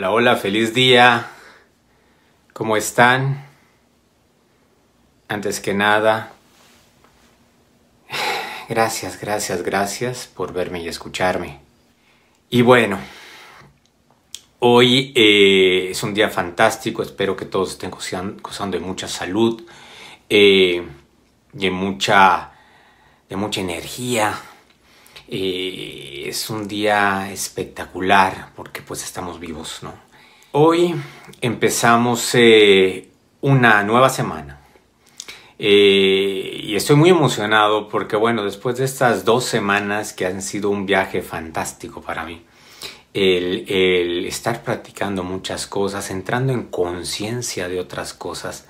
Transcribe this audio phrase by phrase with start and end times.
[0.00, 1.28] Hola, hola, feliz día.
[2.54, 3.44] ¿Cómo están?
[5.28, 6.32] Antes que nada,
[8.70, 11.60] gracias, gracias, gracias por verme y escucharme.
[12.48, 12.98] Y bueno,
[14.60, 19.62] hoy eh, es un día fantástico, espero que todos estén gozando de mucha salud
[20.30, 20.82] eh,
[21.52, 22.52] y de mucha,
[23.28, 24.32] de mucha energía,
[25.30, 29.94] eh, es un día espectacular porque pues estamos vivos, ¿no?
[30.52, 30.96] Hoy
[31.40, 33.08] empezamos eh,
[33.40, 34.60] una nueva semana
[35.56, 40.68] eh, y estoy muy emocionado porque bueno, después de estas dos semanas que han sido
[40.68, 42.42] un viaje fantástico para mí,
[43.14, 48.66] el, estar practicando muchas cosas, entrando en conciencia de otras cosas,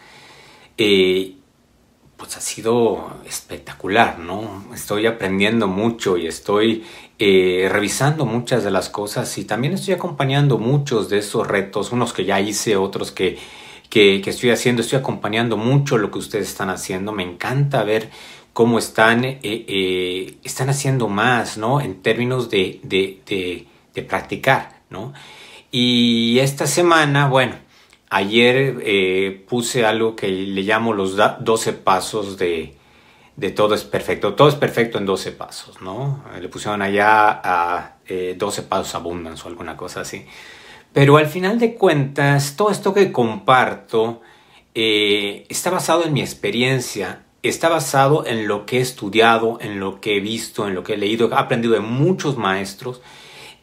[2.20, 4.66] pues ha sido espectacular, ¿no?
[4.74, 6.84] Estoy aprendiendo mucho y estoy
[7.18, 12.12] eh, revisando muchas de las cosas y también estoy acompañando muchos de esos retos, unos
[12.12, 13.38] que ya hice, otros que,
[13.88, 18.10] que, estoy haciendo, estoy acompañando mucho lo que ustedes están haciendo, me encanta ver
[18.52, 21.80] cómo están, eh, eh, están haciendo más, ¿no?
[21.80, 25.14] En términos de, de, de, de practicar, ¿no?
[25.70, 27.54] Y esta semana, bueno,
[28.12, 32.74] Ayer eh, puse algo que le llamo los 12 pasos de,
[33.36, 34.34] de, todo es perfecto.
[34.34, 36.24] Todo es perfecto en 12 pasos, ¿no?
[36.40, 37.98] Le pusieron allá a
[38.36, 40.26] 12 eh, pasos abundance o alguna cosa así.
[40.92, 44.22] Pero al final de cuentas, todo esto que comparto
[44.74, 50.00] eh, está basado en mi experiencia, está basado en lo que he estudiado, en lo
[50.00, 53.02] que he visto, en lo que he leído, he aprendido de muchos maestros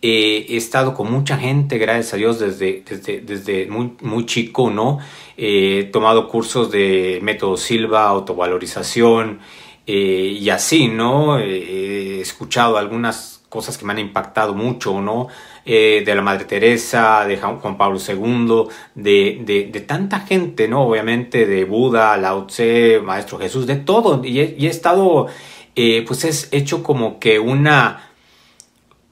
[0.02, 4.70] eh, he estado con mucha gente, gracias a Dios, desde, desde, desde muy, muy chico,
[4.70, 5.00] ¿no?
[5.38, 9.40] Eh, he tomado cursos de método Silva, autovalorización
[9.88, 11.40] eh, y así, ¿no?
[11.40, 15.28] he escuchado algunas cosas que me han impactado mucho, ¿no?
[15.66, 20.84] de la Madre Teresa, de Juan Pablo II, de, de, de, tanta gente, ¿no?
[20.84, 24.24] Obviamente de Buda, Lao Tse, Maestro Jesús, de todo.
[24.24, 25.28] Y he, y he estado,
[25.76, 28.07] pues es hecho como que una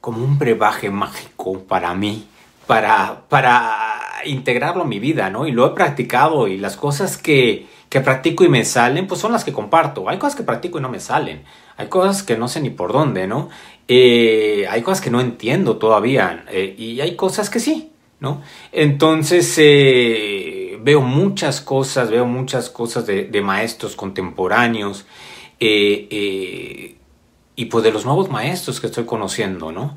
[0.06, 2.28] como un brebaje mágico para mí,
[2.68, 5.48] para, para integrarlo a mi vida, ¿no?
[5.48, 9.32] Y lo he practicado y las cosas que, que practico y me salen, pues son
[9.32, 10.08] las que comparto.
[10.08, 11.42] Hay cosas que practico y no me salen.
[11.76, 13.48] Hay cosas que no sé ni por dónde, ¿no?
[13.88, 17.90] Eh, hay cosas que no entiendo todavía eh, y hay cosas que sí,
[18.20, 18.42] ¿no?
[18.70, 25.04] Entonces eh, veo muchas cosas, veo muchas cosas de, de maestros contemporáneos
[27.56, 29.96] y pues de los nuevos maestros que estoy conociendo, ¿no?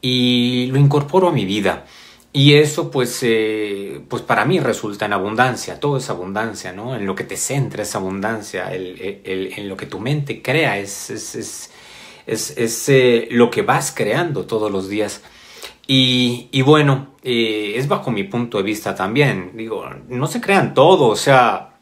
[0.00, 1.84] Y lo incorporo a mi vida.
[2.32, 6.96] Y eso pues, eh, pues para mí resulta en abundancia, todo es abundancia, ¿no?
[6.96, 11.70] En lo que te centra es abundancia, en lo que tu mente crea es, es,
[12.26, 15.22] es, eh, lo que vas creando todos los días.
[15.86, 19.52] Y, y bueno, eh, es bajo mi punto de vista también.
[19.54, 21.76] Digo, no se crean todo, o sea,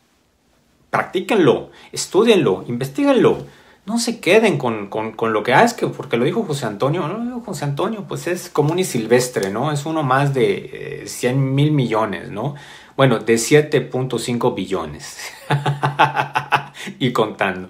[0.90, 4.90] practíquenlo, estudienlo, investiguenlo no se queden con,
[5.32, 8.04] lo que, ah, es que porque lo dijo José Antonio, no lo dijo José Antonio,
[8.06, 9.72] pues es común y silvestre, ¿no?
[9.72, 12.54] Es uno más de 100 eh, mil millones, ¿no?
[12.96, 15.18] Bueno, de 7.5 billones.
[16.98, 17.68] y contando.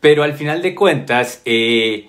[0.00, 2.08] Pero al final de cuentas, eh,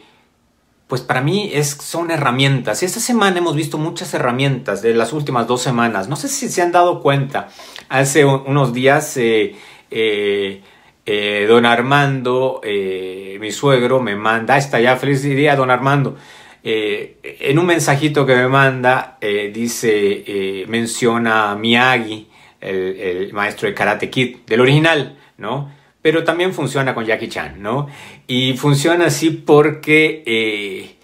[0.88, 2.82] pues para mí es, son herramientas.
[2.82, 6.08] Y esta semana hemos visto muchas herramientas de las últimas dos semanas.
[6.08, 7.50] No sé si se han dado cuenta.
[7.90, 9.16] Hace unos días...
[9.18, 9.56] Eh,
[9.96, 10.64] eh,
[11.06, 16.16] don Armando, eh, mi suegro, me manda, está ya feliz día, don Armando.
[16.64, 22.28] Eh, en un mensajito que me manda, dice, menciona a Miyagi,
[22.62, 25.70] el, el, maestro de Karate Kid, del original, ¿no?
[26.02, 27.88] Pero también funciona con Jackie Chan, ¿no?
[28.28, 30.98] Y funciona así porque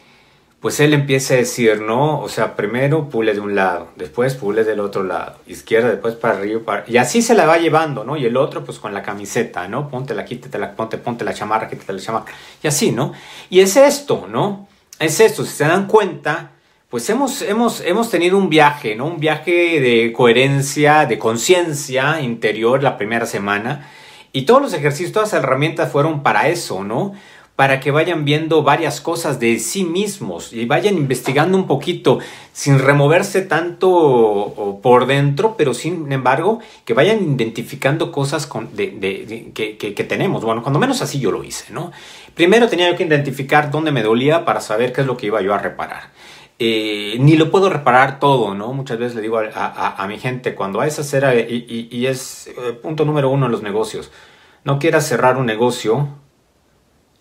[0.60, 2.20] pues él empieza a decir, ¿no?
[2.20, 6.38] O sea, primero pule de un lado, después pule del otro lado, izquierda, después para
[6.38, 8.18] arriba, y así se la va llevando, ¿no?
[8.18, 9.90] Y el otro, pues con la camiseta, ¿no?
[9.90, 12.26] Ponte la, quítate la, ponte, ponte la chamarra, quítate la chamarra,
[12.62, 13.14] y así, ¿no?
[13.50, 14.68] Y es esto, ¿no?
[15.00, 16.52] Es esto, si se dan cuenta,
[16.90, 19.06] pues hemos, hemos, hemos tenido un viaje, ¿no?
[19.06, 23.90] Un viaje de coherencia, de conciencia interior la primera semana,
[24.34, 27.14] y todos los ejercicios, todas las herramientas fueron para eso, ¿no?
[27.60, 32.20] Para que vayan viendo varias cosas de sí mismos y vayan investigando un poquito
[32.54, 40.46] sin removerse tanto por dentro, pero sin embargo que vayan identificando cosas que, tenemos.
[40.46, 41.92] Bueno, cuando menos así yo lo hice, ¿no?
[42.34, 45.42] Primero tenía yo que identificar dónde me dolía para saber qué es lo que iba
[45.42, 46.12] yo a reparar.
[46.60, 48.72] Eh, ni lo puedo reparar todo, ¿no?
[48.72, 52.72] Muchas veces le digo a, mi gente, cuando vayas a hacer, y, y es eh,
[52.82, 54.12] punto número uno en los negocios,
[54.64, 56.08] no quieras cerrar un negocio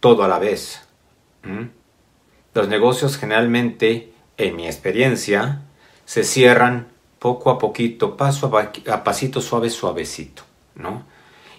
[0.00, 0.82] todo a la vez.
[2.54, 5.62] Los negocios generalmente, en mi experiencia,
[6.04, 10.42] se cierran poco a poquito, paso a, pasito suave, suavecito,
[10.74, 11.04] ¿no?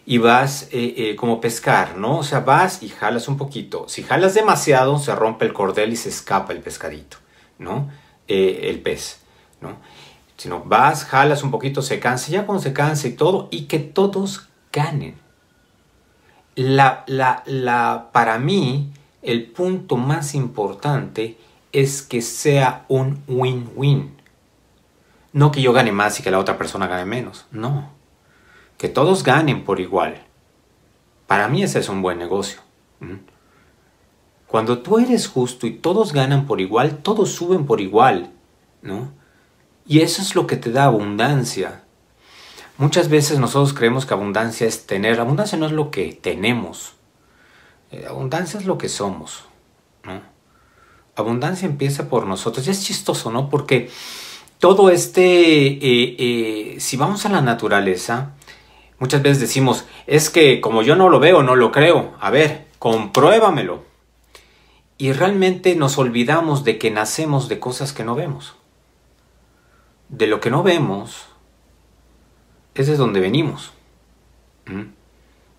[0.05, 2.19] Y vas eh, eh, como pescar, ¿no?
[2.19, 3.87] O sea, vas y jalas un poquito.
[3.87, 7.17] Si jalas demasiado, se rompe el cordel y se escapa el pescadito,
[7.59, 7.89] ¿no?
[8.27, 9.21] Eh, el pez,
[9.61, 9.77] ¿no?
[10.37, 13.79] Sino vas, jalas un poquito, se cansa, ya cuando se cansa y todo, y que
[13.79, 15.28] todos ganen.
[16.61, 18.91] La, la, la, para mí,
[19.21, 21.37] el punto más importante
[21.71, 24.11] es que sea un win-win.
[25.31, 27.45] No que yo gane más y que la otra persona gane menos.
[27.51, 27.91] No.
[28.77, 30.21] Que todos ganen por igual.
[31.27, 32.59] Para mí ese es un buen negocio.
[34.45, 38.33] Cuando tú eres justo y todos ganan por igual, todos suben por igual.
[38.81, 39.13] ¿No?
[39.87, 41.85] Y eso es lo que te da abundancia.
[42.79, 45.19] Muchas veces nosotros creemos que abundancia es tener.
[45.19, 46.93] Abundancia no es lo que tenemos.
[47.91, 49.43] Eh, abundancia es lo que somos.
[51.13, 52.65] Abundancia empieza por nosotros.
[52.65, 53.49] Y es chistoso, ¿no?
[53.49, 53.89] Porque
[54.59, 58.31] todo este, eh, eh, si vamos a la naturaleza,
[58.97, 62.13] muchas veces decimos, es que como yo no lo veo, no lo creo.
[62.21, 63.83] A ver, compruébamelo.
[64.97, 68.55] Y realmente nos olvidamos de que nacemos de cosas que no vemos.
[70.07, 71.28] De lo que no vemos,
[72.79, 73.73] ese es donde venimos.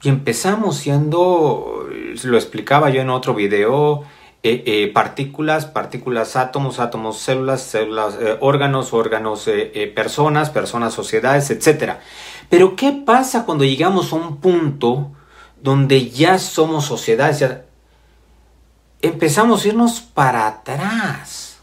[0.02, 1.86] Y empezamos siendo,
[2.24, 4.04] lo explicaba yo en otro video,
[4.42, 9.50] eh, eh, partículas, partículas, átomos, átomos, células, células, eh, órganos, órganos,
[9.94, 11.96] personas, personas, sociedades, etc.
[12.48, 15.10] Pero ¿qué pasa cuando llegamos a un punto
[15.60, 17.44] donde ya somos sociedades?
[19.02, 21.58] empezamos a irnos para atrás.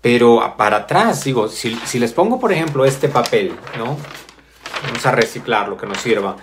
[0.00, 3.96] Pero para atrás, digo, si, si, les pongo por ejemplo este papel, ¿no?
[4.84, 6.36] Vamos a reciclar lo que nos sirva.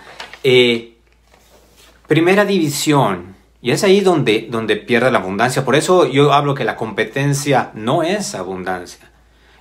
[2.06, 5.64] primera división, y es ahí donde, donde pierde la abundancia.
[5.64, 9.10] Por eso yo hablo que la competencia no es abundancia.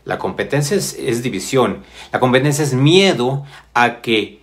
[0.04, 1.84] La competencia es, división.
[2.12, 3.44] La competencia es miedo
[3.74, 4.42] a que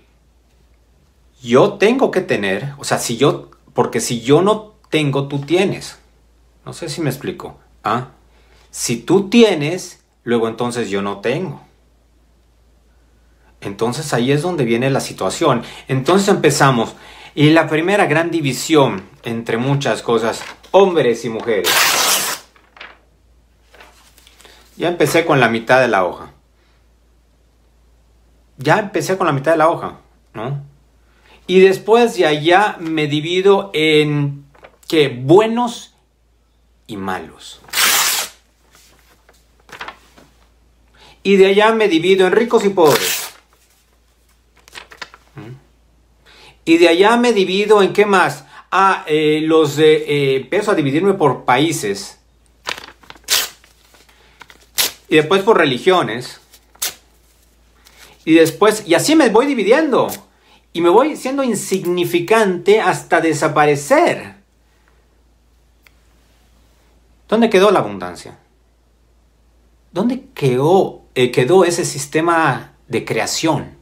[1.40, 5.98] yo tengo que tener, o sea, si yo, porque si yo no tengo, tú tienes.
[6.66, 7.60] No sé si me explico.
[7.84, 8.08] ¿Ah?
[8.70, 11.62] Si tú tienes, luego entonces yo no tengo.
[13.62, 15.62] Entonces ahí es donde viene la situación.
[15.88, 16.94] Entonces empezamos.
[17.34, 21.72] Y la primera gran división entre muchas cosas, hombres y mujeres.
[24.76, 26.32] Ya empecé con la mitad de la hoja.
[28.58, 30.00] Ya empecé con la mitad de la hoja,
[30.34, 30.62] ¿no?
[31.46, 34.44] Y después de allá me divido en
[34.88, 35.94] que buenos
[36.86, 37.60] y malos.
[41.22, 43.21] Y de allá me divido en ricos y pobres.
[46.64, 48.44] Y de allá me divido en qué más.
[48.70, 49.96] Ah, eh, los de...
[49.96, 52.18] Eh, empiezo a dividirme por países.
[55.08, 56.40] Y después por religiones.
[58.24, 58.84] Y después...
[58.86, 60.08] Y así me voy dividiendo.
[60.72, 64.36] Y me voy siendo insignificante hasta desaparecer.
[67.28, 68.38] ¿Dónde quedó la abundancia?
[69.90, 73.76] ¿Dónde quedó, eh, quedó ese sistema de creación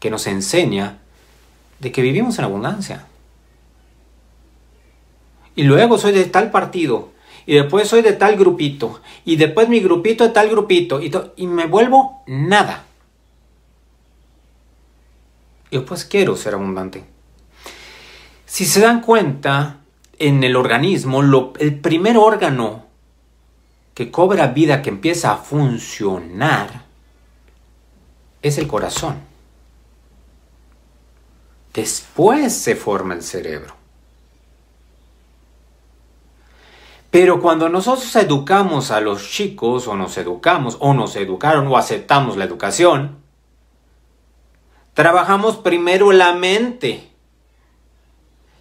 [0.00, 1.01] que nos enseña
[1.82, 3.06] de que vivimos en abundancia.
[5.54, 7.10] Y luego soy de tal partido,
[7.44, 11.46] y después soy de tal grupito, y después mi grupito de tal grupito, y, y
[11.48, 12.84] me vuelvo nada.
[15.70, 17.04] Y después quiero ser abundante.
[18.46, 19.80] Si se dan cuenta,
[20.18, 21.20] en el organismo,
[21.58, 22.84] el primer órgano
[23.92, 26.84] que cobra vida, que empieza a funcionar,
[28.40, 29.31] es el corazón.
[31.72, 33.74] Después se forma el cerebro.
[37.10, 42.38] Pero cuando nosotros educamos a los chicos, o nos educamos, o nos educaron, o aceptamos
[42.38, 43.18] la educación,
[44.94, 47.10] trabajamos primero la mente.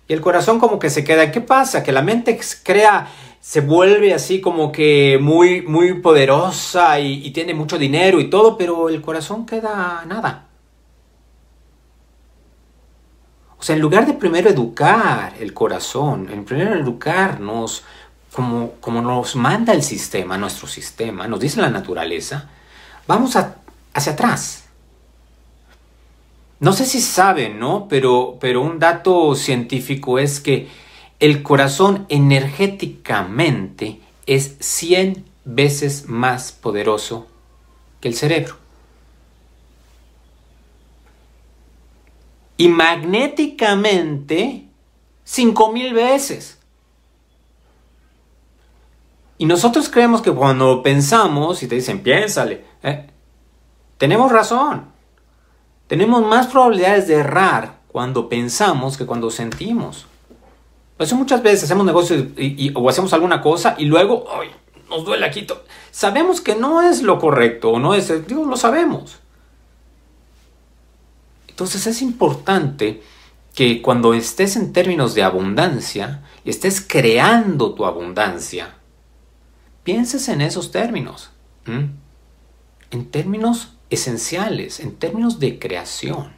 [0.07, 1.31] Y el corazón como que se queda.
[1.31, 1.81] ¿Qué pasa?
[1.81, 3.07] Que la mente crea,
[3.39, 8.57] se vuelve así como que muy, muy poderosa y, y tiene mucho dinero y todo,
[8.57, 10.50] pero el corazón queda nada.
[13.61, 17.83] O sea, en lugar de primero educar el corazón, en primero educarnos
[18.33, 22.49] como, como nos manda el sistema, nuestro sistema, nos dice la naturaleza,
[23.05, 23.37] vamos
[23.93, 24.63] hacia atrás.
[26.59, 27.87] No sé si saben, ¿no?
[27.87, 30.67] Pero, pero un dato científico es que
[31.19, 37.27] el corazón energéticamente es 100 veces más poderoso
[37.99, 38.55] que el cerebro.
[42.61, 44.67] Y magnéticamente
[45.23, 46.59] 5000 veces.
[49.39, 53.07] Y nosotros creemos que cuando pensamos y te dicen, piénsale, ¿eh?
[53.97, 54.91] tenemos razón.
[55.87, 60.05] Tenemos más probabilidades de errar cuando pensamos que cuando sentimos.
[60.97, 64.51] Por eso muchas veces hacemos negocios y, o hacemos alguna cosa y luego ay,
[64.87, 65.47] nos duele aquí.
[65.89, 69.20] Sabemos que no es lo correcto o no es, digo, lo sabemos.
[71.47, 73.01] Entonces es importante
[73.53, 78.75] que cuando estés en términos de abundancia y estés creando tu abundancia,
[79.83, 81.31] pienses en esos términos.
[81.65, 86.33] En términos esenciales, en términos de creación.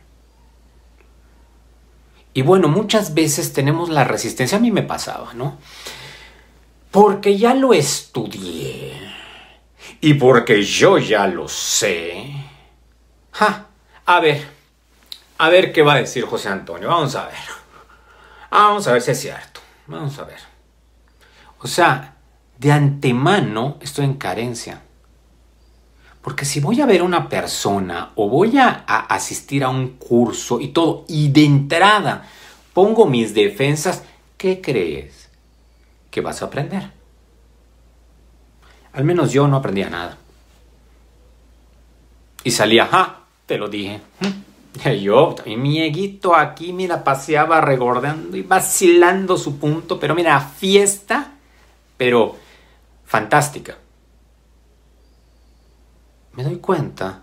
[2.34, 5.60] Y bueno, muchas veces tenemos la resistencia, a mí me pasaba, ¿no?
[6.90, 8.94] Porque ya lo estudié.
[10.02, 12.26] Y porque yo ya lo sé.
[13.32, 13.68] Ja,
[14.06, 14.53] a ver,
[15.38, 17.36] a ver qué va a decir José Antonio, vamos a ver.
[18.50, 19.62] Vamos a ver si es cierto.
[19.88, 20.40] Vamos a ver.
[21.60, 22.16] O sea,
[22.58, 24.82] de antemano estoy en carencia.
[26.22, 30.62] Porque si voy a ver a una persona o voy a, asistir a un curso
[30.62, 32.26] y todo, y de entrada
[32.74, 34.04] pongo mis defensas,
[34.38, 35.30] ¿qué crees
[36.10, 36.92] que vas a aprender?
[38.94, 40.18] Al menos yo no aprendía nada.
[42.46, 44.00] Y salía, ja, te lo dije.
[45.02, 51.34] Yo, mi mieguito aquí, mira, paseaba regordando y vacilando su punto, pero mira, fiesta,
[51.98, 52.36] pero
[53.06, 53.78] fantástica
[56.34, 57.22] me doy cuenta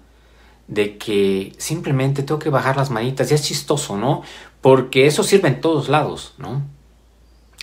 [0.67, 3.31] de que simplemente tengo que bajar las manitas.
[3.31, 4.23] Y es chistoso, ¿no?
[4.61, 6.63] Porque eso sirve en todos lados, ¿no?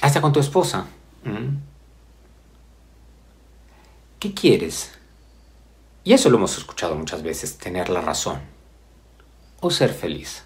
[0.01, 0.87] Hasta con tu esposa.
[4.19, 4.93] ¿Qué quieres?
[6.03, 8.39] Y eso lo hemos escuchado muchas veces, tener la razón.
[9.59, 10.45] O ser feliz.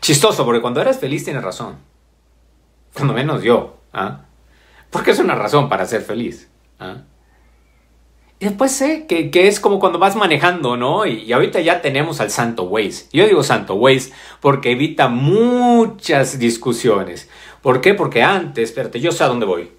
[0.00, 1.76] Chistoso, porque cuando eres feliz tienes razón.
[2.92, 3.78] Cuando menos yo.
[3.92, 4.22] ¿ah?
[4.90, 6.50] Porque es una razón para ser feliz.
[6.78, 6.98] ¿ah?
[8.38, 11.06] Y después sé que, es como cuando vas manejando, ¿no?
[11.06, 13.06] Y, ahorita ya tenemos al Santo Waze.
[13.12, 17.30] Yo digo Santo Waze porque evita muchas discusiones.
[17.62, 17.94] ¿Por qué?
[17.94, 19.70] Porque antes, espérate, yo sé a dónde voy.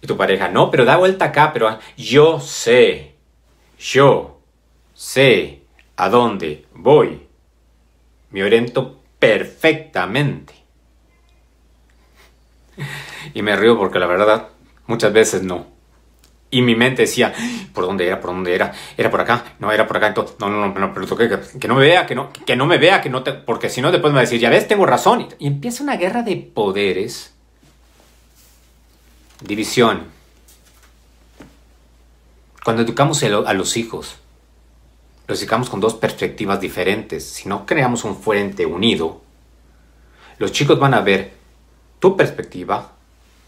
[0.00, 3.16] Y tu pareja, no, pero da vuelta acá, pero yo sé,
[3.78, 4.31] yo
[5.02, 5.62] sé
[5.96, 7.26] a dónde voy.
[8.30, 10.54] Me oriento perfectamente.
[13.34, 14.48] Y me río porque la verdad,
[14.86, 15.66] muchas veces no.
[16.50, 17.34] Y mi mente decía,
[17.74, 18.20] ¿por dónde era?
[18.20, 18.72] ¿Por dónde era?
[18.96, 19.56] ¿Era por acá?
[19.58, 20.08] No, era por acá.
[20.08, 22.66] Entonces, no, no, no, no pero que, que, no me vea, que no, que no
[22.66, 24.86] me vea, que no porque si no después me va a decir, ya ves, tengo
[24.86, 25.28] razón.
[25.38, 27.34] Y, empieza una guerra de poderes.
[29.40, 30.06] División.
[32.64, 34.21] Cuando educamos a los hijos,
[35.40, 37.24] educamos con dos perspectivas diferentes.
[37.24, 39.20] Si no creamos un frente unido,
[40.38, 41.32] los chicos van a ver
[41.98, 42.92] tu perspectiva,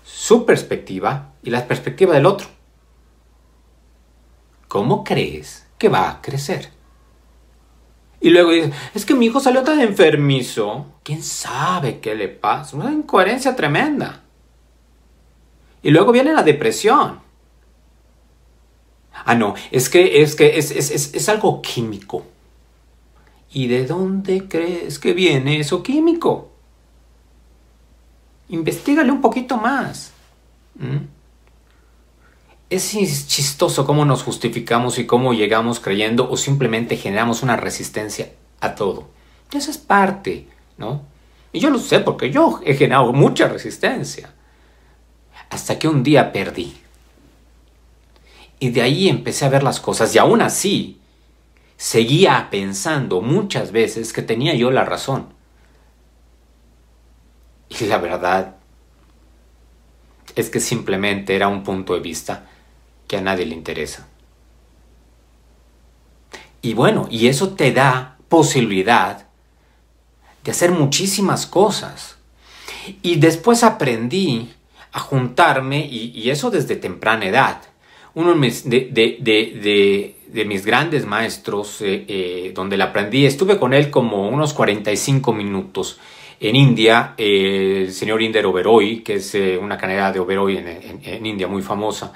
[0.04, 2.54] su perspectiva y la perspectiva del otro.
[4.74, 6.68] ¿cómo crees que va a crecer?
[8.20, 10.86] Y luego dices, es que mi hijo salió tan enfermizo.
[11.04, 12.76] ¿Quién sabe qué le pasa?
[12.76, 14.24] Una incoherencia tremenda.
[15.80, 17.20] Y luego viene la depresión.
[19.24, 22.24] Ah, no, es que es, que es, es algo químico.
[23.52, 26.50] ¿Y de dónde crees que viene eso químico?
[28.48, 30.12] Investígale un poquito más.
[30.74, 31.14] ¿Mm?
[32.70, 38.74] es chistoso cómo nos justificamos y cómo llegamos creyendo o simplemente generamos una resistencia a
[38.74, 39.08] todo.
[39.52, 41.02] Eso es parte, ¿no?
[41.52, 44.34] Y yo lo sé porque yo he generado mucha resistencia.
[45.50, 46.74] Hasta que un día perdí.
[48.64, 50.98] Y de ahí empecé a ver las cosas y aún así
[51.76, 55.34] seguía pensando muchas veces que tenía yo la razón.
[57.68, 58.56] Y la verdad
[60.34, 62.46] es que simplemente era un punto de vista
[63.06, 64.08] que a nadie le interesa.
[66.62, 69.26] Y bueno, y eso te da posibilidad
[70.42, 72.16] de hacer muchísimas cosas.
[73.02, 74.54] Y después aprendí
[74.90, 77.73] a juntarme, y, eso desde temprana edad.
[78.14, 80.14] Uno de,
[80.46, 85.98] mis grandes maestros, eh, eh, donde la aprendí, estuve con él como unos 45 minutos.
[86.38, 91.48] En India, el señor Inder Oberoi, que es eh, una canera de Oberoi en India
[91.48, 92.12] muy famosa,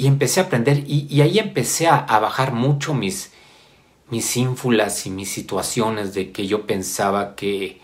[0.00, 3.32] y empecé a aprender y, ahí empecé a, bajar mucho mis,
[4.08, 7.80] mis ínfulas y mis situaciones de que yo pensaba que,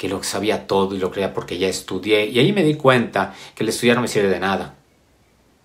[0.00, 2.24] que lo sabía todo y lo creía porque ya estudié.
[2.24, 4.76] Y ahí me di cuenta que el estudiar no me sirve de nada.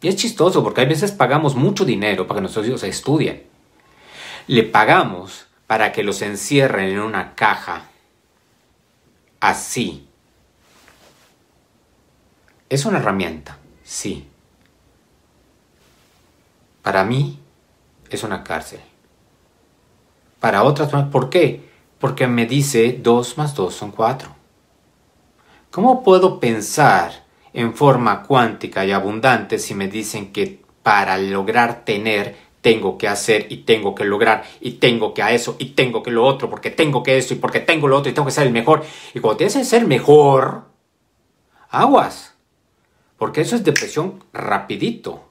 [0.02, 3.46] Y es chistoso porque hay veces pagamos mucho dinero para que nuestros hijos estudien.
[4.48, 7.90] Le pagamos para que los encierren en una caja
[9.40, 10.06] así
[12.68, 13.58] ¿Es una herramienta?
[13.86, 14.28] Sí.
[16.82, 17.40] Para mí
[18.10, 18.82] es una cárcel.
[20.42, 21.75] Para otras, ¿por qué?
[22.06, 24.30] Porque me dice 2 más 2 son 4.
[25.72, 32.36] ¿Cómo puedo pensar en forma cuántica y abundante si me dicen que para lograr tener
[32.62, 36.12] tengo que hacer y tengo que lograr y tengo que a eso y tengo que
[36.12, 38.46] lo otro porque tengo que esto y porque tengo lo otro y tengo que ser
[38.46, 38.86] el mejor.
[39.16, 40.66] Y cuando te hacen ser mejor,
[41.72, 42.36] aguas.
[43.18, 45.28] Porque eso es depresión rapidito.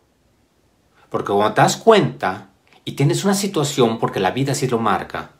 [1.09, 2.51] Porque cuando te das cuenta
[2.85, 5.31] y tienes una situación porque la vida así lo marca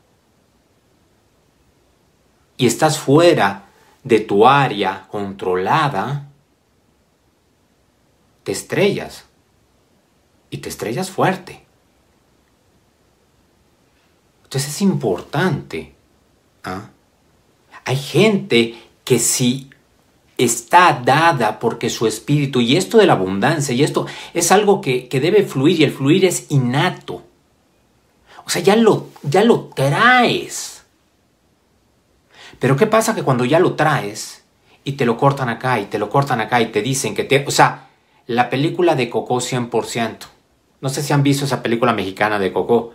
[2.57, 3.65] y estás fuera
[4.03, 6.29] de tu área controlada,
[8.43, 9.25] te estrellas
[10.49, 11.65] y te estrellas fuerte.
[14.43, 15.95] Entonces es importante.
[16.63, 16.89] ¿ah?
[17.83, 19.69] Hay gente que si
[20.37, 25.07] está dada porque su espíritu, y esto de la abundancia, y esto es algo que,
[25.11, 27.23] debe fluir, y el fluir es innato.
[28.45, 30.74] O sea, ya lo, ya lo traes.
[32.59, 34.43] Pero ¿qué pasa que cuando ya lo traes
[34.83, 37.45] y te lo cortan acá y te lo cortan acá y te dicen que te...
[37.47, 37.87] O sea,
[38.27, 40.17] la película de Coco 100%.
[40.81, 42.93] No sé si han visto esa película mexicana de Coco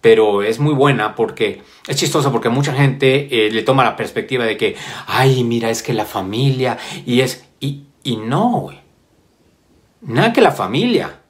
[0.00, 4.44] pero es muy buena porque es chistoso porque mucha gente eh, le toma la perspectiva
[4.44, 8.78] de que, ay, mira, es que la familia y es, y, y no, güey.
[10.02, 11.20] Nada que la familia.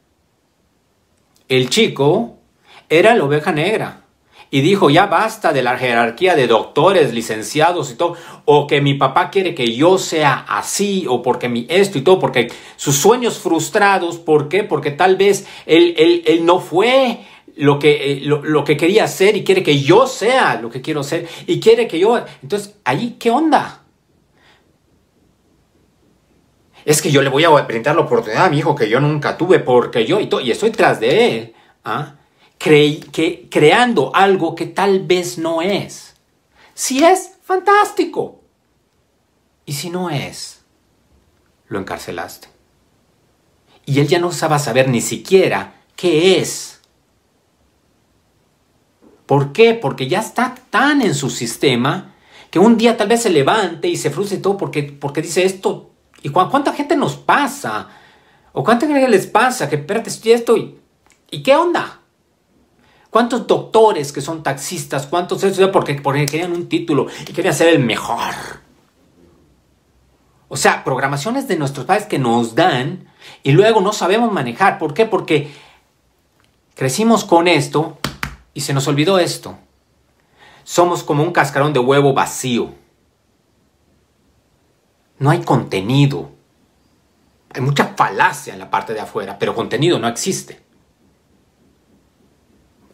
[1.48, 2.36] El chico
[2.90, 4.02] era la oveja negra
[4.50, 8.14] y dijo, ya basta de la jerarquía de doctores, licenciados y todo,
[8.44, 12.18] o que mi papá quiere que yo sea así, o porque mi esto y todo,
[12.18, 14.64] porque sus sueños frustrados, ¿por qué?
[14.64, 17.20] Porque tal vez él, él, él no fue
[17.56, 21.02] lo que, eh, lo, que quería hacer y quiere que yo sea lo que quiero
[21.02, 22.18] ser y quiere que yo...
[22.42, 23.82] Entonces, ahí, ¿qué onda?
[26.84, 29.36] Es que yo le voy a brindar la oportunidad a mi hijo que yo nunca
[29.36, 31.54] tuve porque yo y, y estoy tras de él.
[31.84, 32.17] ¿ah?
[32.58, 36.16] Que, creando algo que tal vez no es.
[36.74, 38.40] Si es, fantástico.
[39.64, 40.64] Y si no es,
[41.68, 42.48] lo encarcelaste.
[43.86, 46.80] Y él ya no sabe saber ni siquiera qué es.
[49.26, 49.74] ¿Por qué?
[49.74, 52.14] Porque ya está tan en su sistema
[52.50, 55.90] que un día tal vez se levante y se frustre todo porque, porque dice esto.
[56.22, 57.88] ¿Y cuánta gente nos pasa?
[58.52, 59.68] ¿O cuánta gente les pasa?
[59.68, 60.78] Que espérate, estoy esto y,
[61.30, 62.00] ¿y qué onda?
[63.18, 65.08] ¿Cuántos doctores que son taxistas?
[65.08, 65.72] ¿Cuántos eso?
[65.72, 68.32] Porque, porque querían un título y querían ser el mejor.
[70.46, 73.10] O sea, programaciones de nuestros padres que nos dan
[73.42, 74.78] y luego no sabemos manejar.
[74.78, 75.04] ¿Por qué?
[75.04, 75.50] Porque
[76.76, 77.98] crecimos con esto
[78.54, 79.58] y se nos olvidó esto.
[80.62, 82.72] Somos como un cascarón de huevo vacío.
[85.18, 86.30] No hay contenido.
[87.52, 90.67] Hay mucha falacia en la parte de afuera, pero contenido no existe.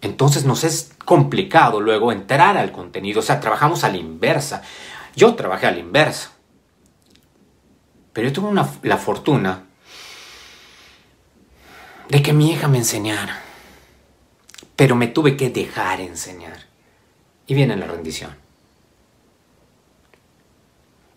[0.05, 3.21] Entonces nos es complicado luego entrar al contenido.
[3.21, 4.63] O sea, trabajamos a la inversa.
[5.17, 6.31] Yo trabajé a la inversa.
[8.13, 9.65] Pero yo tuve la fortuna
[12.09, 13.45] de que mi hija me enseñara
[14.77, 16.67] pero me tuve que dejar enseñar.
[17.47, 18.35] Y viene la rendición.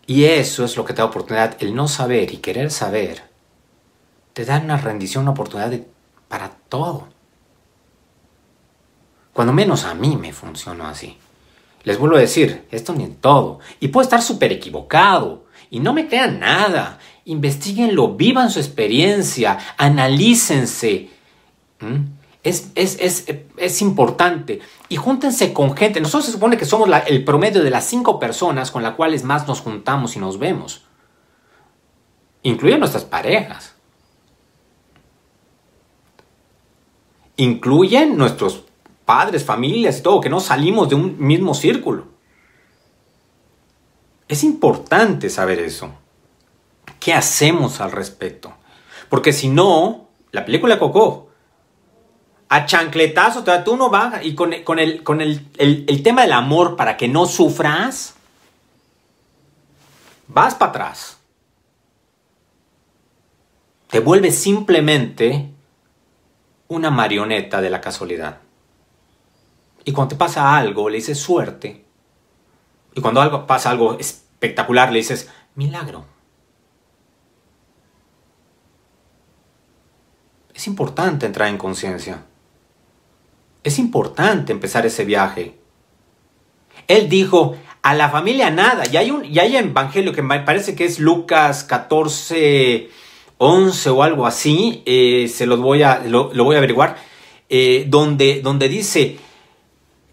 [0.06, 3.22] Y eso es lo que te da oportunidad, el no saber y querer saber,
[4.32, 5.78] te da una rendición, una oportunidad
[6.28, 7.08] para todo.
[9.38, 11.16] Cuando menos a mí me funcionó así.
[11.84, 13.60] Les vuelvo a decir, esto ni en todo.
[13.78, 15.44] Y puedo estar súper equivocado.
[15.70, 16.98] Y no me crean nada.
[17.24, 21.10] Investíguenlo, vivan su experiencia, analícense
[22.42, 24.58] es, importante.
[24.88, 26.00] Y júntense con gente.
[26.00, 29.46] Nosotros se supone que somos el promedio de las cinco personas con las cuales más
[29.46, 30.82] nos juntamos y nos vemos.
[32.42, 33.76] Incluyen nuestras parejas.
[37.36, 38.64] Incluyen nuestros
[39.08, 42.08] padres, familias y todo, que no salimos de un mismo círculo.
[44.28, 45.94] Es importante saber eso.
[47.00, 48.52] ¿Qué hacemos al respecto?
[49.08, 51.30] Porque si no, la película Coco
[52.50, 54.64] a chancletazo, tú no vas, y con, el,
[55.02, 58.14] con el, tema del amor para que no sufras,
[60.26, 61.16] vas para atrás.
[63.88, 65.50] Te vuelves simplemente
[66.68, 68.40] una marioneta de la casualidad.
[69.88, 71.82] Y cuando te pasa algo, le dices suerte.
[72.94, 76.04] Y cuando algo, pasa algo espectacular, le dices milagro.
[80.52, 82.26] Es importante entrar en conciencia.
[83.64, 85.58] Es importante empezar ese viaje.
[86.86, 88.82] Él dijo, A la familia nada.
[88.92, 92.90] Y hay un y hay evangelio que me parece que es Lucas 14,
[93.38, 94.82] 11 o algo así.
[94.84, 96.98] Eh, se los voy a, lo, voy a averiguar.
[97.48, 99.18] Eh, donde, donde dice,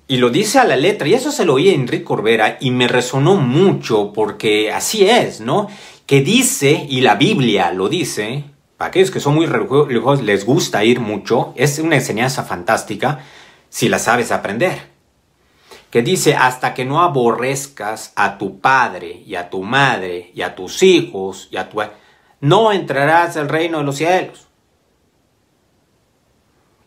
[0.08, 2.70] y lo dice a la letra, y eso se lo oí a Enrique Corbera y
[2.72, 5.68] me resonó mucho porque así es, ¿no?
[6.06, 8.44] Que dice, y la Biblia lo dice,
[8.78, 13.22] para aquellos que son muy religiosos les gusta ir mucho, es una enseñanza fantástica
[13.70, 14.94] si la sabes aprender.
[15.90, 20.54] Que dice, hasta que no aborrezcas a tu padre y a tu madre y a
[20.54, 21.82] tus hijos y a tu...
[22.42, 24.48] no entrarás al reino de los cielos.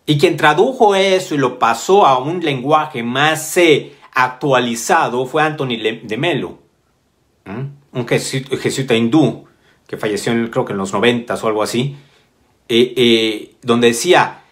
[0.09, 5.77] Y quien tradujo eso y lo pasó a un lenguaje más eh, actualizado fue Anthony
[6.03, 6.61] de Melo,
[7.92, 9.44] un jesuita hindú
[9.87, 11.94] que falleció en, creo que en los noventas o algo así,
[12.71, 14.44] eh, eh, donde decía,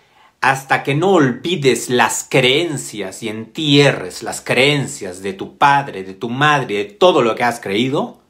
[0.42, 6.29] hasta que no olvides las creencias y entierres las creencias de tu padre, de tu
[6.29, 8.21] madre, de todo lo que has creído,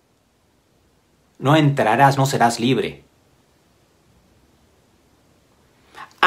[1.41, 3.03] no entrarás, no serás libre.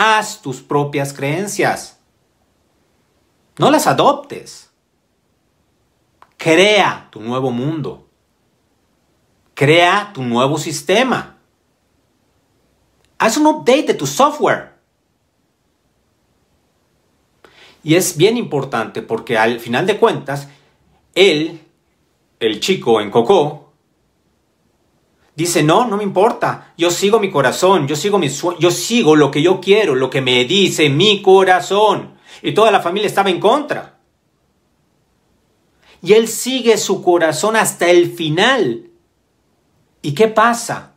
[0.02, 2.00] Haz tus propias creencias.
[3.58, 4.72] No las adoptes.
[6.38, 8.08] Crea tu nuevo mundo.
[9.54, 11.36] Crea tu nuevo sistema.
[13.18, 14.72] Haz un update de tu software.
[17.84, 20.48] Y es bien importante porque al final de cuentas,
[21.14, 21.60] él,
[22.40, 23.69] el chico en Coco,
[25.43, 29.32] dice, no, no me importa, yo sigo mi corazón, yo sigo, mi yo sigo lo
[29.32, 32.15] que yo quiero, lo que me dice mi corazón.
[32.41, 33.99] Y toda la familia estaba en contra.
[36.02, 38.89] Y él sigue su corazón hasta el final.
[40.02, 40.95] ¿Y qué pasa?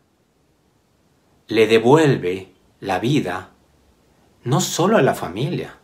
[1.49, 3.51] Le devuelve la vida
[4.45, 5.79] no solo a la familia,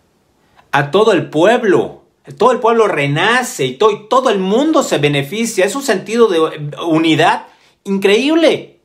[0.73, 2.03] a todo el pueblo.
[2.37, 5.65] Todo el pueblo renace y todo, y todo el mundo se beneficia.
[5.65, 6.39] Es un sentido de
[6.87, 7.47] unidad
[7.85, 8.81] increíble.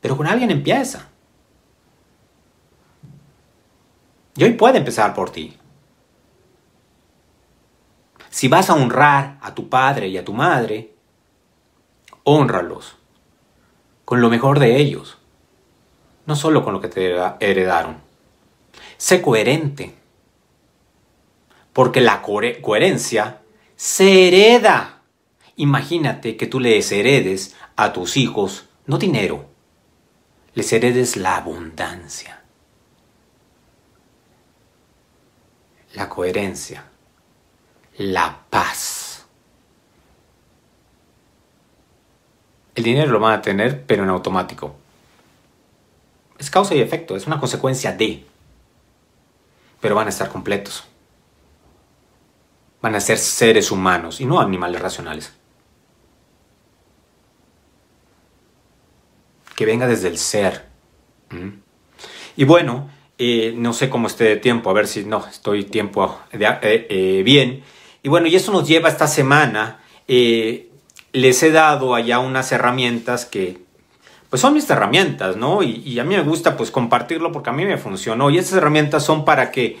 [0.00, 1.08] Pero con alguien empieza.
[4.36, 5.56] Y hoy puede empezar por ti.
[8.30, 10.92] Si vas a honrar a tu padre y a tu madre,
[12.24, 12.96] honralos
[14.04, 15.18] con lo mejor de ellos,
[16.26, 17.96] no solo con lo que te heredaron.
[18.96, 19.94] Sé coherente,
[21.72, 23.40] porque la coherencia
[23.76, 24.93] se hereda.
[25.56, 29.46] Imagínate que tú les heredes a tus hijos no dinero,
[30.54, 32.42] les heredes la abundancia,
[35.94, 36.84] la coherencia,
[37.96, 39.04] la paz
[42.74, 44.74] El dinero lo van a tener, pero en automático.
[46.38, 48.26] Es causa y efecto, es una consecuencia de.
[49.80, 50.84] Pero van a estar completos.
[52.82, 55.32] Van a ser seres humanos y no animales racionales.
[59.54, 60.66] Que venga desde el ser.
[61.30, 61.48] ¿Mm?
[62.36, 66.20] Y bueno, eh, no sé cómo esté de tiempo, a ver si no, estoy tiempo
[66.32, 67.62] eh, eh, bien.
[68.02, 69.80] Y bueno, y eso nos lleva esta semana
[71.14, 73.64] les he dado allá unas herramientas que
[74.28, 75.62] pues son mis herramientas, ¿no?
[75.62, 78.30] Y, a mí me gusta pues compartirlo porque a mí me funcionó.
[78.30, 79.78] Y estas herramientas son para que,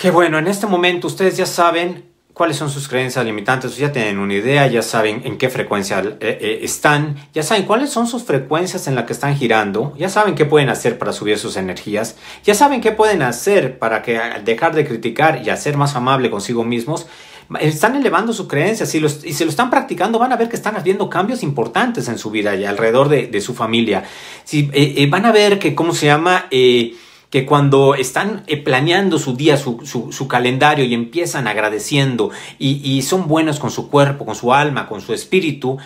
[0.00, 2.07] que bueno, en este momento ustedes ya saben
[2.38, 6.38] cuáles son sus creencias limitantes, ya tienen una idea, ya saben en qué frecuencia eh,
[6.40, 10.36] eh, están, ya saben cuáles son sus frecuencias en las que están girando, ya saben
[10.36, 14.76] qué pueden hacer para subir sus energías, ya saben qué pueden hacer para que dejar
[14.76, 17.06] de criticar y hacer más amable consigo mismos
[17.60, 20.76] están elevando su creencia y, los, se lo están practicando, van a ver que están
[20.76, 24.04] habiendo cambios importantes en su vida y alrededor de, su familia.
[24.44, 26.46] Si, eh, van a ver que, ¿cómo se llama?
[27.28, 33.02] Eh, que cuando están planeando su día, su, su, calendario y empiezan agradeciendo y, y,
[33.02, 35.78] son buenos con su cuerpo, con su alma, con su espíritu,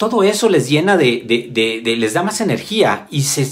[0.00, 3.46] todo eso les llena de, de, les da más energía y, se,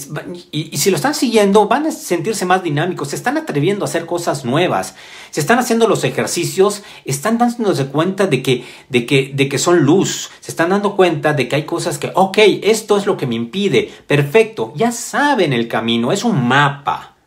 [0.50, 4.06] y, si lo están siguiendo van a sentirse más dinámicos, se están atreviendo a hacer
[4.06, 4.94] cosas nuevas,
[5.30, 9.80] se están haciendo los ejercicios, están dándose cuenta de que, de que, de que son
[9.80, 13.26] luz, se están dando cuenta de que hay cosas que, ok, esto es lo que
[13.26, 17.17] me impide, perfecto, ya saben el camino, es un mapa.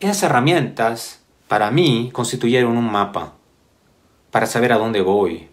[0.00, 3.34] Esas herramientas, para mí, constituyeron un mapa
[4.30, 5.48] para saber a dónde voy.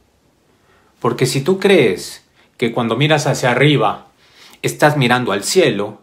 [1.00, 2.24] Porque si tú crees
[2.58, 4.08] que cuando miras hacia arriba
[4.62, 6.02] estás mirando al cielo,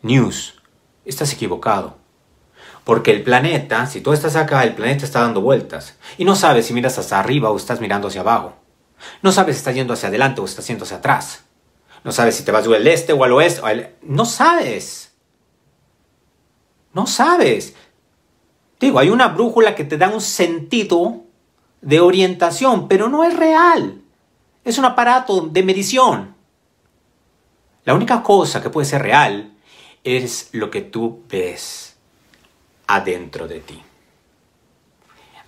[0.00, 0.62] news,
[1.04, 1.98] estás equivocado.
[2.84, 5.98] Porque el planeta, si tú estás acá, el planeta está dando vueltas.
[6.16, 8.54] Y no sabes si miras hacia arriba o estás mirando hacia abajo.
[9.20, 11.44] No sabes si estás yendo hacia adelante o estás yendo hacia atrás.
[12.04, 13.96] No sabes si te vas al este o al oeste.
[14.02, 15.05] No sabes.
[16.96, 17.74] No sabes.
[18.80, 21.24] Digo, hay una brújula que te da un sentido
[21.82, 24.00] de orientación, pero no es real.
[24.64, 26.34] Es un aparato de medición.
[27.84, 29.52] La única cosa que puede ser real
[30.04, 31.98] es lo que tú ves
[32.86, 33.82] adentro de ti.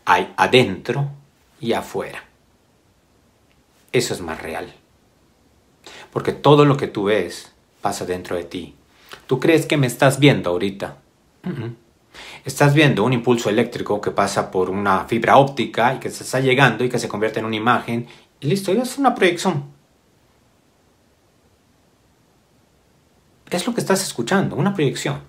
[0.04, 1.08] Hay adentro
[1.60, 2.24] y afuera.
[3.90, 4.70] Eso es más real.
[6.12, 8.74] Porque todo lo que tú ves pasa dentro de ti.
[9.26, 10.98] ¿Tú crees que me estás viendo ahorita?
[12.44, 16.40] Estás viendo un impulso eléctrico que pasa por una fibra óptica y que se está
[16.40, 18.06] llegando y que se convierte en una imagen.
[18.40, 19.64] Y listo, es una proyección.
[23.50, 25.22] Es lo que estás escuchando, una proyección.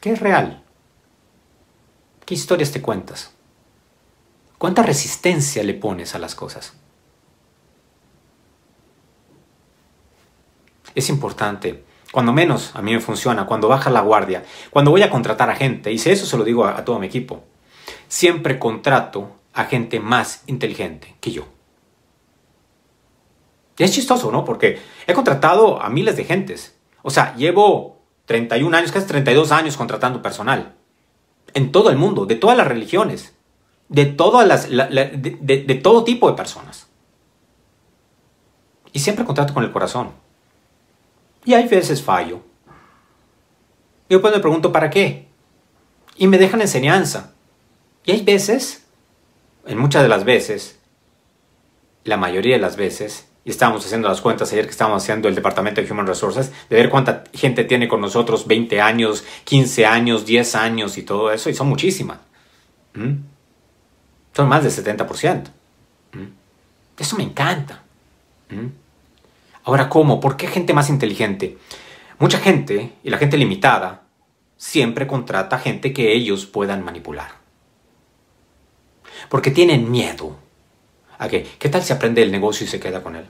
[0.00, 0.62] ¿Qué es real?
[2.24, 3.32] ¿Qué historias te cuentas?
[4.58, 6.74] ¿Cuánta resistencia le pones a las cosas?
[10.94, 11.84] Es importante,
[12.18, 15.54] cuando menos a mí me funciona, cuando baja la guardia, cuando voy a contratar a
[15.54, 17.44] gente, y eso se lo digo a, todo mi equipo,
[18.08, 21.44] siempre contrato a gente más inteligente que yo.
[23.76, 24.44] Es chistoso, ¿no?
[24.44, 26.76] Porque he contratado a miles de gentes.
[27.02, 30.74] O sea, llevo 31 años, casi 32 años contratando personal.
[31.54, 33.38] En todo el mundo, de todas las religiones
[33.88, 36.88] de, todas las, de, todo tipo de personas.
[38.92, 40.10] Y siempre contrato con el corazón.
[41.48, 42.42] Y hay veces fallo.
[44.06, 45.28] Y después me pregunto, ¿para qué?
[46.18, 47.32] Y me dejan enseñanza.
[48.04, 48.84] Y hay veces,
[49.64, 50.78] en muchas de las veces,
[52.04, 55.34] la mayoría de las veces, y estábamos haciendo las cuentas ayer que estábamos haciendo el
[55.34, 60.26] departamento de Human Resources, de ver cuánta gente tiene con nosotros, 20 años, 15 años,
[60.26, 62.18] 10 años y todo eso, y son muchísimas.
[62.92, 63.22] ¿Mm?
[64.34, 65.44] Son más del 70%.
[66.12, 66.26] ¿Mm?
[66.98, 67.84] Eso me encanta.
[68.50, 68.66] ¿Mm?
[69.68, 70.18] Ahora, ¿cómo?
[70.18, 71.58] ¿Por qué gente más inteligente?
[72.18, 74.04] Mucha gente, y la gente limitada,
[74.56, 77.32] siempre contrata gente que ellos puedan manipular.
[79.28, 80.38] Porque tienen miedo.
[81.18, 81.46] ¿A qué?
[81.58, 83.26] ¿Qué tal si aprende el negocio y se queda con él?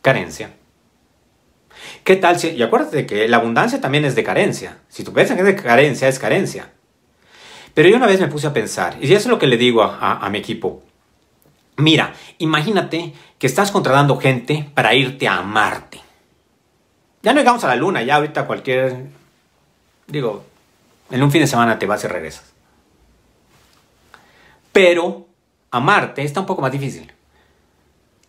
[0.00, 0.54] Carencia.
[2.02, 2.48] ¿Qué tal si...
[2.48, 4.78] Y acuérdate que la abundancia también es de carencia.
[4.88, 6.72] Si tú piensas que es de carencia, es carencia.
[7.74, 9.82] Pero yo una vez me puse a pensar, y eso es lo que le digo
[9.82, 10.82] a, mi equipo.
[11.76, 16.00] Mira, imagínate que estás contratando gente para irte a Marte.
[17.22, 19.06] Ya no llegamos a la Luna, ya ahorita cualquier...
[20.06, 20.44] Digo,
[21.10, 22.52] en un fin de semana te vas y regresas.
[24.72, 25.26] Pero
[25.70, 27.12] a Marte está un poco más difícil.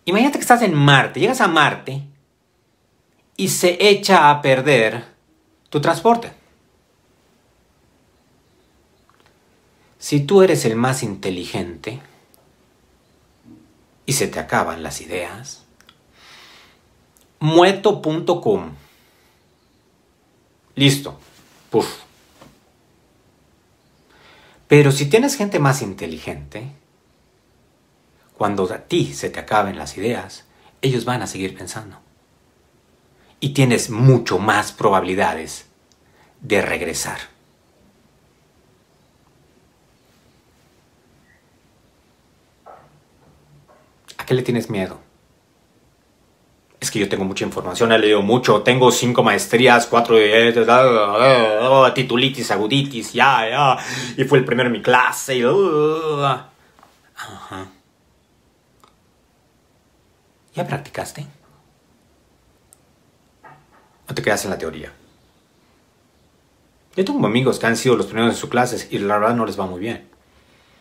[0.05, 2.03] Imagínate que estás en Marte, llegas a Marte
[3.37, 5.05] y se echa a perder
[5.69, 6.31] tu transporte.
[9.97, 12.01] Si tú eres el más inteligente
[14.05, 15.63] y se te acaban las ideas,
[17.39, 18.71] mueto.com.
[20.75, 21.19] Listo.
[21.69, 22.03] Puf.
[24.67, 26.71] Pero si tienes gente más inteligente,
[28.37, 30.45] cuando a ti se te acaben las ideas,
[30.81, 31.99] ellos van a seguir pensando.
[33.39, 35.65] Y tienes mucho más probabilidades
[36.41, 37.19] de regresar.
[44.17, 44.99] ¿A le tienes miedo?
[46.79, 50.17] Es que yo tengo mucha información, he leído mucho, tengo cinco maestrías, cuatro
[51.93, 53.77] titulitis, aguditis, ya, ya,
[54.17, 55.41] y fue el primero en mi clase.
[57.15, 57.67] Ajá.
[60.53, 61.25] ¿Ya practicaste?
[64.09, 64.91] ¿O te quedas en la teoría?
[66.95, 69.45] Yo tengo amigos que han sido los primeros en sus clases y la verdad no
[69.45, 70.09] les va muy bien.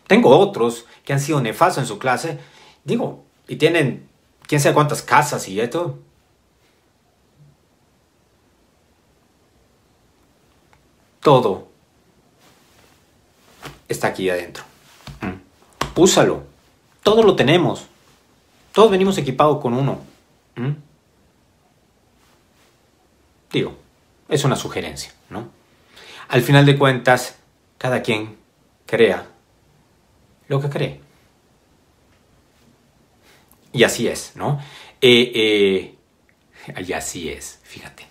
[0.07, 2.38] Tengo otros que han sido nefastos en su clase.
[2.85, 4.09] Digo, y tienen
[4.46, 5.98] quién sabe cuántas casas y esto.
[11.20, 11.68] Todo
[13.88, 14.64] está aquí adentro.
[15.20, 16.00] Mm.
[16.00, 16.44] Úsalo.
[17.02, 17.87] Todo lo tenemos.
[18.72, 20.00] Todos venimos equipados con uno.
[20.57, 20.72] Mm.
[23.52, 23.76] Digo,
[24.28, 25.48] es una sugerencia, ¿no?
[26.28, 27.37] Al final de cuentas,
[27.76, 28.38] cada quien
[28.87, 29.26] crea
[30.48, 31.00] lo que cree.
[33.72, 34.61] Y así es, ¿no?
[35.00, 35.94] Eh, eh,
[36.87, 38.06] y así es, fíjate,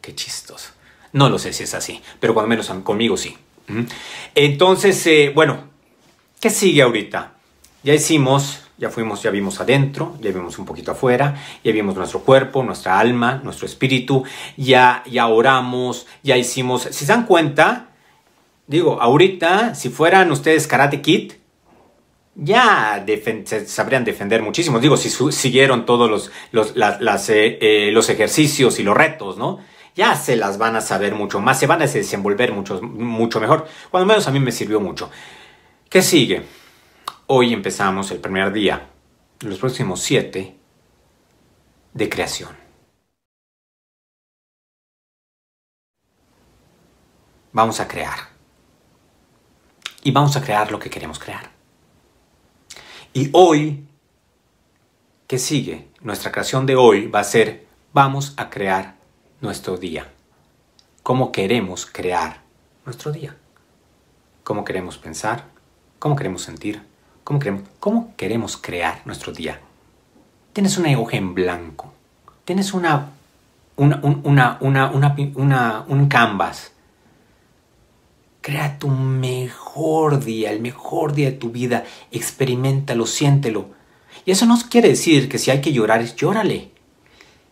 [0.00, 0.70] qué chistoso.
[1.12, 3.36] No lo sé si es así, pero cuando menos conmigo sí.
[4.34, 5.64] Entonces, eh, bueno,
[6.40, 7.34] ¿qué sigue ahorita?
[7.82, 12.20] Ya hicimos, ya fuimos, ya vimos adentro, ya vimos un poquito afuera, ya vimos nuestro
[12.20, 14.24] cuerpo, nuestra alma, nuestro espíritu,
[14.56, 17.88] ya, ya oramos, ya hicimos, si se dan cuenta,
[18.66, 21.32] digo, ahorita, si fueran ustedes Karate Kid,
[22.36, 23.04] ya
[23.66, 24.78] sabrían defender muchísimo.
[24.78, 29.58] Digo, si siguieron todos los, los, eh, eh, los ejercicios y los retos, ¿no?
[29.96, 33.66] ya se las van a saber mucho más, se van a desenvolver mucho, mucho mejor.
[33.90, 35.10] Cuando menos a mí me sirvió mucho.
[35.88, 36.44] ¿Qué sigue?
[37.28, 38.90] Hoy empezamos el primer día,
[39.40, 40.54] los próximos siete,
[41.94, 42.50] de creación.
[47.52, 48.18] Vamos a crear.
[50.02, 51.55] Y vamos a crear lo que queremos crear.
[53.16, 53.82] Y hoy,
[55.26, 55.88] ¿qué sigue?
[56.02, 58.96] Nuestra creación de hoy va a ser, vamos a crear
[59.40, 60.12] nuestro día.
[61.02, 62.42] ¿Cómo queremos crear
[62.84, 63.34] nuestro día?
[64.44, 65.44] ¿Cómo queremos pensar?
[65.98, 66.82] ¿Cómo queremos sentir?
[67.24, 69.62] ¿Cómo queremos, cómo queremos crear nuestro día?
[70.52, 71.94] Tienes una hoja en blanco.
[72.44, 73.12] Tienes una,
[73.76, 76.72] una, una, una, un canvas.
[78.46, 81.82] Crea tu mejor día, el mejor día de tu vida.
[82.12, 83.70] Experimentalo, siéntelo.
[84.24, 86.70] Y eso no quiere decir que si hay que llorar, llórale.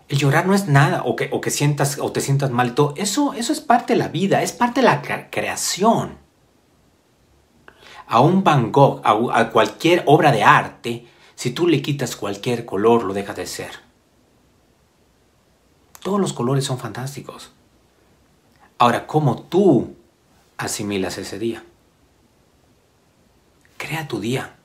[0.08, 2.94] El llorar no es nada, o que, o que sientas, o te sientas mal todo.
[2.96, 5.02] Eso, eso es parte de la vida, es parte de la
[5.32, 6.16] creación.
[8.06, 13.02] A un Van Gogh, a, cualquier obra de arte, si tú le quitas cualquier color,
[13.02, 13.72] lo deja de ser.
[16.04, 17.50] Todos los colores son fantásticos.
[18.78, 19.96] Ahora, ¿cómo tú
[20.56, 21.64] asimilas ese día?
[23.76, 24.56] Crea tu día.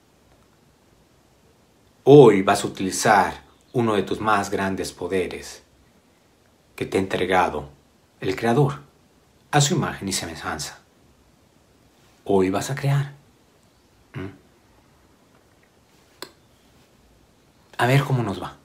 [2.04, 5.63] Hoy vas a utilizar uno de tus más grandes poderes
[6.75, 7.69] que te ha entregado
[8.19, 8.82] el Creador
[9.52, 10.80] a su imagen y semejanza.
[12.23, 13.13] Hoy vas a crear.
[14.13, 14.28] ¿Mm?
[17.78, 18.58] A ver cómo nos va.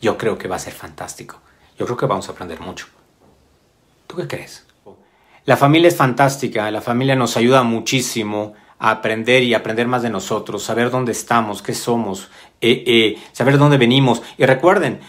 [0.00, 1.40] Yo creo que va a ser fantástico.
[1.78, 2.86] Yo creo que vamos a aprender mucho.
[4.06, 4.65] ¿Tú qué crees?
[5.46, 10.10] La familia es fantástica, la familia nos ayuda muchísimo a aprender y aprender más de
[10.10, 12.28] nosotros, saber dónde estamos, qué somos,
[12.60, 14.22] eh, eh, saber dónde venimos.
[14.36, 15.00] Y recuerden,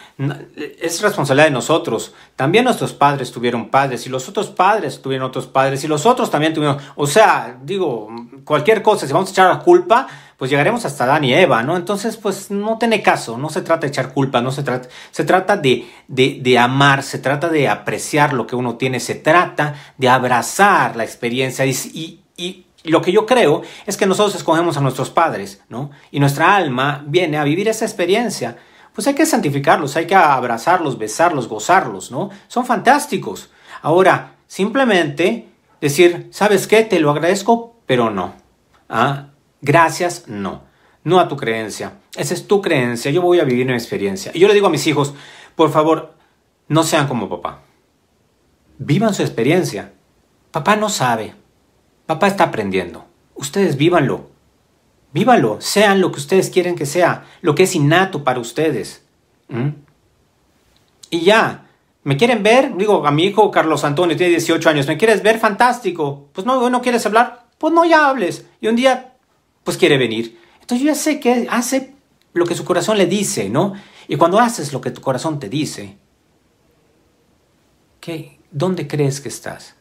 [0.80, 2.14] es responsabilidad de nosotros.
[2.36, 6.30] También nuestros padres tuvieron padres y los otros padres tuvieron otros padres y los otros
[6.30, 6.78] también tuvieron.
[6.96, 8.08] O sea, digo,
[8.46, 11.76] cualquier cosa, si vamos a echar la culpa, pues llegaremos hasta Adán y Eva, ¿no?
[11.76, 15.26] Entonces, pues no tiene caso, no se trata de echar culpa, no se trata, se
[15.26, 19.74] trata de, de, de amar, se trata de apreciar lo que uno tiene, se trata
[19.98, 24.82] de abrazar la experiencia y, y lo que yo creo es que nosotros escogemos a
[24.82, 25.90] nuestros padres, ¿no?
[26.12, 28.58] Y nuestra alma viene a vivir esa experiencia.
[28.94, 32.30] Pues hay que santificarlos, hay que abrazarlos, besarlos, gozarlos, ¿no?
[32.48, 33.50] Son fantásticos.
[33.82, 35.50] Ahora, simplemente
[35.82, 36.84] decir, ¿sabes qué?
[36.84, 38.34] Te lo agradezco, pero no.
[38.90, 39.28] ¿Ah?
[39.62, 40.64] Gracias, no.
[41.04, 41.94] No a tu creencia.
[42.16, 43.12] Esa es tu creencia.
[43.12, 44.32] Yo voy a vivir una experiencia.
[44.34, 45.14] Y yo le digo a mis hijos,
[45.56, 46.14] por favor,
[46.68, 47.62] no sean como papá.
[48.78, 49.94] Vivan su experiencia.
[50.52, 51.34] Papá no sabe.
[52.06, 53.06] Papá está aprendiendo.
[53.36, 54.30] Ustedes vívanlo.
[55.14, 55.62] Vívanlo.
[55.62, 57.26] Sean lo que ustedes quieren que sea.
[57.42, 59.04] Lo que es innato para ustedes.
[59.48, 59.70] ¿Mm?
[61.10, 61.66] Y ya.
[62.04, 62.76] ¿Me quieren ver?
[62.78, 64.88] Digo, a mi hijo Carlos Antonio tiene 18 años.
[64.88, 65.40] ¿Me quieres ver?
[65.40, 66.30] Fantástico.
[66.34, 67.48] Pues no, no quieres hablar.
[67.58, 68.46] Pues no, ya hables.
[68.62, 69.07] Y un día,
[69.68, 70.40] pues quiere venir.
[70.62, 71.94] Entonces yo ya sé que hace
[72.32, 73.74] lo que su corazón le dice, ¿no?
[74.08, 75.98] Y cuando haces lo que tu corazón te dice,
[78.00, 78.40] ¿qué?
[78.50, 79.76] ¿dónde crees que estás?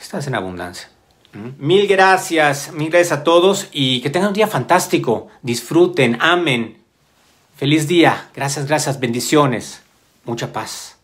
[0.00, 0.90] Estás en abundancia.
[1.58, 5.26] Mil gracias, mil gracias a todos y que tengan un día fantástico.
[5.42, 6.78] Disfruten, amen.
[7.56, 8.30] Feliz día.
[8.32, 9.82] Gracias, gracias, bendiciones.
[10.24, 10.99] Mucha paz.